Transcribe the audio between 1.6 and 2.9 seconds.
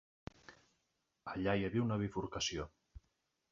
hi havia una bifurcació.